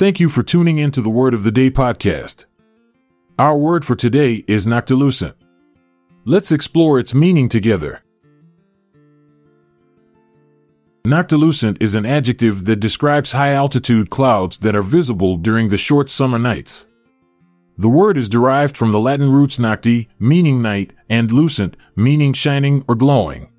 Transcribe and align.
Thank 0.00 0.18
you 0.18 0.30
for 0.30 0.42
tuning 0.42 0.78
in 0.78 0.92
to 0.92 1.02
the 1.02 1.10
Word 1.10 1.34
of 1.34 1.42
the 1.42 1.52
Day 1.52 1.70
podcast. 1.70 2.46
Our 3.38 3.54
word 3.54 3.84
for 3.84 3.94
today 3.94 4.42
is 4.48 4.64
noctilucent. 4.64 5.34
Let's 6.24 6.50
explore 6.50 6.98
its 6.98 7.12
meaning 7.12 7.50
together. 7.50 8.02
Noctilucent 11.04 11.82
is 11.82 11.94
an 11.94 12.06
adjective 12.06 12.64
that 12.64 12.76
describes 12.76 13.32
high 13.32 13.52
altitude 13.52 14.08
clouds 14.08 14.56
that 14.60 14.74
are 14.74 14.80
visible 14.80 15.36
during 15.36 15.68
the 15.68 15.76
short 15.76 16.08
summer 16.08 16.38
nights. 16.38 16.88
The 17.76 17.90
word 17.90 18.16
is 18.16 18.30
derived 18.30 18.78
from 18.78 18.92
the 18.92 19.00
Latin 19.00 19.30
roots 19.30 19.58
nocti, 19.58 20.08
meaning 20.18 20.62
night, 20.62 20.94
and 21.10 21.30
lucent, 21.30 21.76
meaning 21.94 22.32
shining 22.32 22.86
or 22.88 22.94
glowing. 22.94 23.49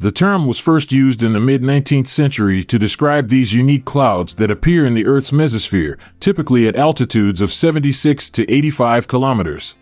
The 0.00 0.10
term 0.10 0.46
was 0.46 0.58
first 0.58 0.92
used 0.92 1.22
in 1.22 1.34
the 1.34 1.40
mid 1.40 1.60
19th 1.60 2.06
century 2.06 2.64
to 2.64 2.78
describe 2.78 3.28
these 3.28 3.52
unique 3.52 3.84
clouds 3.84 4.36
that 4.36 4.50
appear 4.50 4.86
in 4.86 4.94
the 4.94 5.04
Earth's 5.04 5.30
mesosphere, 5.30 5.98
typically 6.20 6.66
at 6.66 6.74
altitudes 6.74 7.42
of 7.42 7.52
76 7.52 8.30
to 8.30 8.50
85 8.50 9.06
kilometers. 9.06 9.74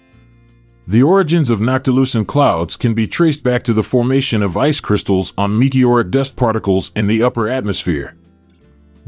The 0.89 1.05
origins 1.05 1.51
of 1.51 1.61
noctilucent 1.61 2.27
clouds 2.27 2.77
can 2.77 2.95
be 2.95 3.07
traced 3.07 3.45
back 3.45 3.63
to 3.63 3.73
the 3.73 3.85
formation 3.85 4.43
of 4.43 4.57
ice 4.57 4.81
crystals 4.81 5.33
on 5.39 5.57
meteoric 5.57 6.11
dust 6.11 6.35
particles 6.35 6.91
in 6.97 7.07
the 7.07 7.23
upper 7.23 7.47
atmosphere. 7.47 8.17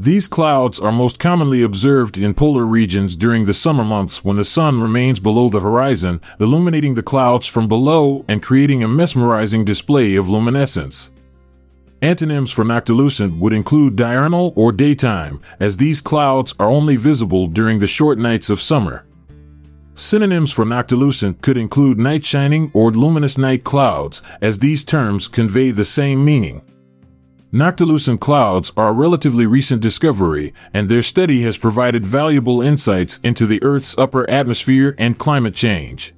These 0.01 0.27
clouds 0.27 0.79
are 0.79 0.91
most 0.91 1.19
commonly 1.19 1.61
observed 1.61 2.17
in 2.17 2.33
polar 2.33 2.65
regions 2.65 3.15
during 3.15 3.45
the 3.45 3.53
summer 3.53 3.83
months 3.83 4.25
when 4.25 4.35
the 4.35 4.43
sun 4.43 4.81
remains 4.81 5.19
below 5.19 5.47
the 5.47 5.59
horizon, 5.59 6.21
illuminating 6.39 6.95
the 6.95 7.03
clouds 7.03 7.45
from 7.45 7.67
below 7.67 8.25
and 8.27 8.41
creating 8.41 8.81
a 8.81 8.87
mesmerizing 8.87 9.63
display 9.63 10.15
of 10.15 10.27
luminescence. 10.27 11.11
Antonyms 12.01 12.51
for 12.51 12.65
noctilucent 12.65 13.37
would 13.37 13.53
include 13.53 13.95
diurnal 13.95 14.53
or 14.55 14.71
daytime, 14.71 15.39
as 15.59 15.77
these 15.77 16.01
clouds 16.01 16.55
are 16.59 16.67
only 16.67 16.95
visible 16.95 17.45
during 17.45 17.77
the 17.77 17.85
short 17.85 18.17
nights 18.17 18.49
of 18.49 18.59
summer. 18.59 19.05
Synonyms 19.93 20.51
for 20.51 20.65
noctilucent 20.65 21.43
could 21.43 21.57
include 21.57 21.99
night 21.99 22.25
shining 22.25 22.71
or 22.73 22.89
luminous 22.89 23.37
night 23.37 23.63
clouds, 23.63 24.23
as 24.41 24.57
these 24.57 24.83
terms 24.83 25.27
convey 25.27 25.69
the 25.69 25.85
same 25.85 26.25
meaning. 26.25 26.63
Noctilucent 27.53 28.21
clouds 28.21 28.71
are 28.77 28.87
a 28.87 28.93
relatively 28.93 29.45
recent 29.45 29.81
discovery, 29.81 30.53
and 30.73 30.87
their 30.87 31.01
study 31.01 31.41
has 31.41 31.57
provided 31.57 32.05
valuable 32.05 32.61
insights 32.61 33.19
into 33.25 33.45
the 33.45 33.61
Earth's 33.61 33.97
upper 33.97 34.29
atmosphere 34.29 34.95
and 34.97 35.19
climate 35.19 35.53
change. 35.53 36.13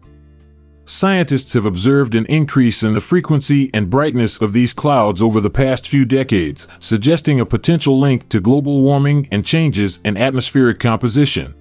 Scientists 0.86 1.54
have 1.54 1.66
observed 1.66 2.14
an 2.14 2.28
increase 2.28 2.84
in 2.84 2.94
the 2.94 3.02
frequency 3.02 3.72
and 3.74 3.90
brightness 3.90 4.40
of 4.42 4.54
these 4.54 4.74
clouds 4.74 5.24
over 5.24 5.42
the 5.42 5.50
past 5.50 5.88
few 5.88 6.06
decades, 6.06 6.68
suggesting 6.80 7.40
a 7.40 7.46
potential 7.48 8.00
link 8.00 8.30
to 8.30 8.40
global 8.40 8.82
warming 8.82 9.28
and 9.32 9.44
changes 9.44 10.02
in 10.06 10.16
atmospheric 10.18 10.80
composition. 10.80 11.56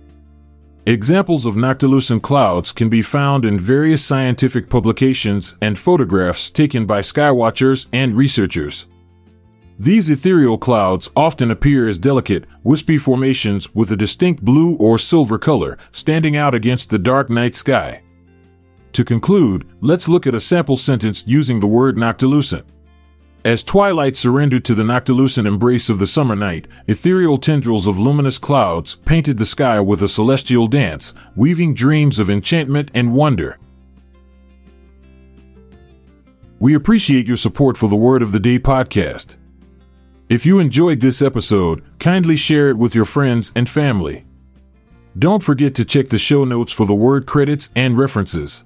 Examples 0.85 1.47
of 1.47 1.55
noctilucent 1.55 2.21
clouds 2.21 2.73
can 2.73 2.91
be 2.91 3.01
found 3.01 3.47
in 3.47 3.59
various 3.59 4.05
scientific 4.05 4.69
publications 4.69 5.57
and 5.63 5.79
photographs 5.79 6.51
taken 6.51 6.85
by 6.85 7.01
skywatchers 7.01 7.87
and 7.91 8.15
researchers. 8.15 8.85
These 9.83 10.11
ethereal 10.11 10.59
clouds 10.59 11.11
often 11.17 11.51
appear 11.51 11.89
as 11.89 11.99
delicate, 11.99 12.45
wispy 12.63 12.99
formations 12.99 13.75
with 13.75 13.91
a 13.91 13.97
distinct 13.97 14.45
blue 14.45 14.77
or 14.77 14.97
silver 14.97 15.41
color, 15.41 15.77
standing 15.91 16.37
out 16.37 16.55
against 16.55 16.89
the 16.89 17.01
dark 17.01 17.29
night 17.29 17.57
sky. 17.57 18.01
To 18.93 19.05
conclude, 19.05 19.67
let's 19.81 20.09
look 20.09 20.25
at 20.25 20.37
a 20.37 20.41
sample 20.41 20.77
sentence 20.77 21.25
using 21.27 21.59
the 21.59 21.67
word 21.67 21.97
noctilucent. 21.97 22.63
As 23.45 23.65
twilight 23.65 24.17
surrendered 24.17 24.65
to 24.67 24.77
the 24.77 24.85
noctilucent 24.85 25.49
embrace 25.49 25.91
of 25.91 25.99
the 25.99 26.07
summer 26.07 26.37
night, 26.37 26.69
ethereal 26.87 27.37
tendrils 27.37 27.89
of 27.89 27.99
luminous 27.99 28.39
clouds 28.39 28.95
painted 28.95 29.37
the 29.37 29.45
sky 29.45 29.81
with 29.81 30.01
a 30.01 30.07
celestial 30.07 30.69
dance, 30.69 31.13
weaving 31.35 31.75
dreams 31.75 32.21
of 32.21 32.31
enchantment 32.31 32.93
and 32.95 33.13
wonder. 33.13 33.59
We 36.61 36.73
appreciate 36.73 37.27
your 37.27 37.37
support 37.37 37.77
for 37.77 37.89
the 37.89 37.97
Word 37.97 38.23
of 38.23 38.31
the 38.31 38.39
Day 38.39 38.61
podcast. 38.61 39.39
If 40.33 40.47
you 40.47 40.61
enjoyed 40.61 41.01
this 41.01 41.21
episode, 41.21 41.83
kindly 41.99 42.37
share 42.39 42.71
it 42.71 42.79
with 42.79 42.95
your 42.95 43.05
friends 43.05 43.53
and 43.55 43.69
family. 43.69 44.25
Don't 45.19 45.43
forget 45.43 45.75
to 45.75 45.85
check 45.85 46.09
the 46.09 46.17
show 46.17 46.47
notes 46.47 46.73
for 46.73 46.87
the 46.87 46.95
word 46.95 47.27
credits 47.27 47.69
and 47.77 47.99
references. 47.99 48.65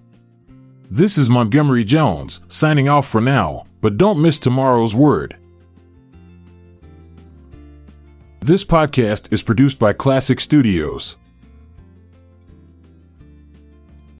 This 0.88 1.18
is 1.18 1.28
Montgomery 1.28 1.82
Jones, 1.82 2.40
signing 2.46 2.88
off 2.88 3.08
for 3.08 3.20
now, 3.20 3.64
but 3.80 3.96
don't 3.96 4.22
miss 4.22 4.38
tomorrow's 4.38 4.94
word. 4.94 5.36
This 8.38 8.64
podcast 8.64 9.32
is 9.32 9.42
produced 9.42 9.80
by 9.80 9.92
Klassic 9.92 10.40
Studios. 10.40 11.16